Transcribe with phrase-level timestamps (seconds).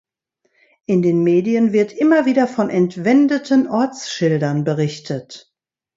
[0.87, 5.53] In den Medien wird immer wieder von entwendeten Ortsschildern berichtet.